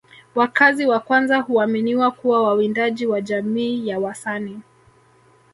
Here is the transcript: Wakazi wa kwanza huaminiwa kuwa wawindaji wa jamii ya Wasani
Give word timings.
Wakazi 0.35 0.85
wa 0.85 0.99
kwanza 0.99 1.37
huaminiwa 1.39 2.11
kuwa 2.11 2.43
wawindaji 2.43 3.05
wa 3.05 3.21
jamii 3.21 3.87
ya 3.87 3.99
Wasani 3.99 4.61